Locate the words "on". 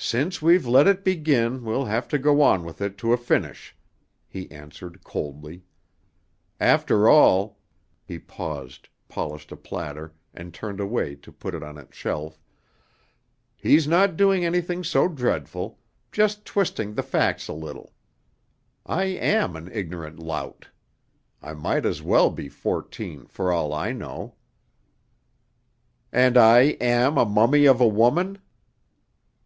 2.42-2.64, 11.64-11.78